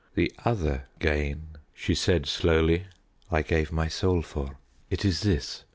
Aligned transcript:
"The 0.15 0.33
other 0.43 0.85
gain," 0.97 1.57
she 1.75 1.93
said 1.93 2.25
slowly, 2.25 2.87
"I 3.29 3.43
gave 3.43 3.71
my 3.71 3.87
soul 3.87 4.23
for. 4.23 4.57
It 4.89 5.05
is 5.05 5.21
this. 5.21 5.63